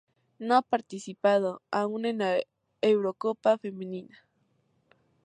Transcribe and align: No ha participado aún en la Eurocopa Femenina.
No 0.39 0.55
ha 0.55 0.63
participado 0.63 1.61
aún 1.69 2.07
en 2.07 2.17
la 2.17 2.39
Eurocopa 2.81 3.59
Femenina. 3.59 4.25